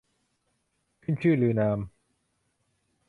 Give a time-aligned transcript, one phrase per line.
[1.03, 1.79] ขึ้นชื่อลือนาม